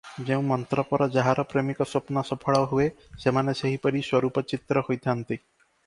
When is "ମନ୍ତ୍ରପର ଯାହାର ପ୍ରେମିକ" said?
0.51-1.87